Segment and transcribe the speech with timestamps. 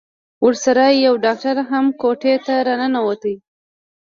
[0.45, 3.23] ورسره يو ډاکتر هم کوټې ته راننوت.